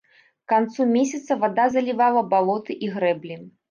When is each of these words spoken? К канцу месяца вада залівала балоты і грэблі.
К 0.45 0.51
канцу 0.53 0.87
месяца 0.95 1.39
вада 1.45 1.69
залівала 1.79 2.27
балоты 2.35 2.83
і 2.87 2.95
грэблі. 2.99 3.45